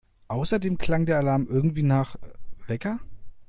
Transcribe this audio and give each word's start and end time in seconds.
Außerdem 0.29 0.79
klang 0.79 1.05
der 1.05 1.19
Alarm 1.19 1.45
irgendwie 1.47 1.83
nach… 1.83 2.15
Wecker! 2.65 2.99